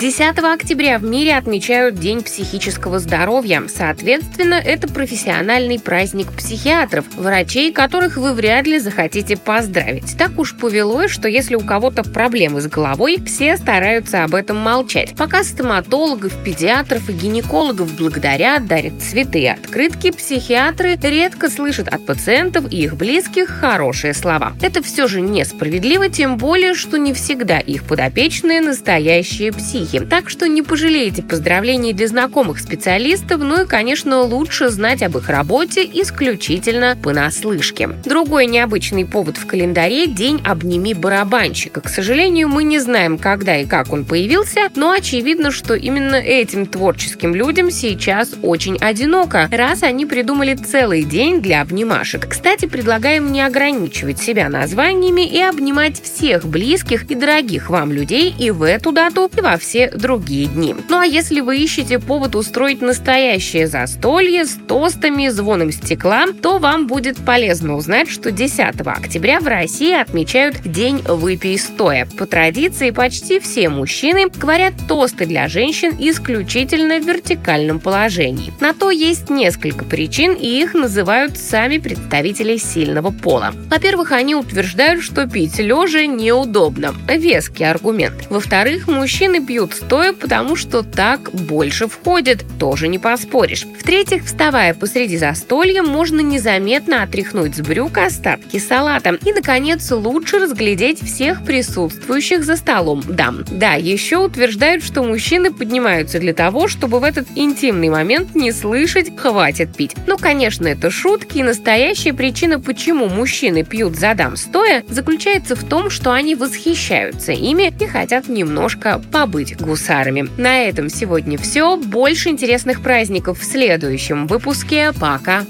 [0.00, 3.64] 10 октября в мире отмечают День психического здоровья.
[3.68, 10.16] Соответственно, это профессиональный праздник психиатров, врачей, которых вы вряд ли захотите поздравить.
[10.16, 15.14] Так уж повелось, что если у кого-то проблемы с головой, все стараются об этом молчать.
[15.18, 22.72] Пока стоматологов, педиатров и гинекологов благодарят, дарят цветы и открытки, психиатры редко слышат от пациентов
[22.72, 24.54] и их близких хорошие слова.
[24.62, 30.06] Это все же несправедливо, тем более, что не всегда их подопечные настоящие психи успехи.
[30.10, 35.28] Так что не пожалеете поздравлений для знакомых специалистов, ну и, конечно, лучше знать об их
[35.28, 37.88] работе исключительно понаслышке.
[38.04, 41.80] Другой необычный повод в календаре– День «Обними барабанщика».
[41.80, 46.66] К сожалению, мы не знаем, когда и как он появился, но очевидно, что именно этим
[46.66, 52.28] творческим людям сейчас очень одиноко, раз они придумали целый день для обнимашек.
[52.28, 58.50] Кстати, предлагаем не ограничивать себя названиями и обнимать всех близких и дорогих вам людей и
[58.50, 60.74] в эту дату, и во все все другие дни.
[60.88, 66.86] Ну а если вы ищете повод устроить настоящее застолье с тостами, звоном стекла, то вам
[66.86, 72.06] будет полезно узнать, что 10 октября в России отмечают День выпей стоя.
[72.18, 78.52] По традиции почти все мужчины говорят тосты для женщин исключительно в вертикальном положении.
[78.60, 83.54] На то есть несколько причин, и их называют сами представители сильного пола.
[83.70, 86.94] Во-первых, они утверждают, что пить лежа неудобно.
[87.08, 88.26] Веский аргумент.
[88.28, 93.64] Во-вторых, мужчины пьют пьют стоя, потому что так больше входит, тоже не поспоришь.
[93.78, 99.18] В-третьих, вставая посреди застолья, можно незаметно отряхнуть с брюк остатки салата.
[99.24, 103.44] И, наконец, лучше разглядеть всех присутствующих за столом дам.
[103.50, 109.16] Да, еще утверждают, что мужчины поднимаются для того, чтобы в этот интимный момент не слышать
[109.16, 109.94] «хватит пить».
[110.06, 115.64] Ну, конечно, это шутки, и настоящая причина, почему мужчины пьют за дам стоя, заключается в
[115.64, 120.28] том, что они восхищаются ими и хотят немножко побыть гусарами.
[120.36, 121.76] На этом сегодня все.
[121.76, 124.92] Больше интересных праздников в следующем выпуске.
[124.98, 125.44] Пока!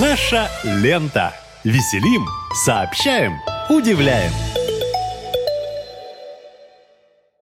[0.00, 1.32] Наша лента.
[1.64, 2.24] Веселим,
[2.64, 3.32] сообщаем,
[3.68, 4.30] удивляем.